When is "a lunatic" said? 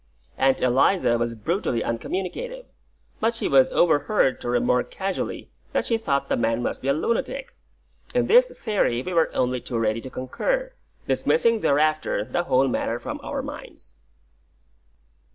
6.87-7.55